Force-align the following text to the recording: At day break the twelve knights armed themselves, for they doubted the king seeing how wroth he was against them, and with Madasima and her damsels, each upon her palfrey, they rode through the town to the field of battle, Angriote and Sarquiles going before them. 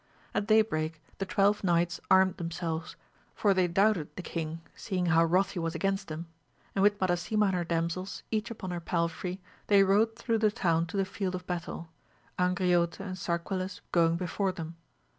At 0.33 0.47
day 0.47 0.63
break 0.63 0.99
the 1.19 1.27
twelve 1.27 1.63
knights 1.63 1.99
armed 2.09 2.37
themselves, 2.37 2.95
for 3.35 3.53
they 3.53 3.67
doubted 3.67 4.09
the 4.15 4.23
king 4.23 4.61
seeing 4.73 5.05
how 5.13 5.23
wroth 5.23 5.51
he 5.51 5.59
was 5.59 5.75
against 5.75 6.07
them, 6.07 6.25
and 6.73 6.81
with 6.81 6.97
Madasima 6.99 7.45
and 7.45 7.53
her 7.57 7.63
damsels, 7.63 8.23
each 8.31 8.49
upon 8.49 8.71
her 8.71 8.79
palfrey, 8.79 9.39
they 9.67 9.83
rode 9.83 10.15
through 10.15 10.39
the 10.39 10.49
town 10.49 10.87
to 10.87 10.97
the 10.97 11.05
field 11.05 11.35
of 11.35 11.45
battle, 11.45 11.89
Angriote 12.39 12.99
and 12.99 13.15
Sarquiles 13.15 13.81
going 13.91 14.15
before 14.17 14.51
them. 14.51 14.75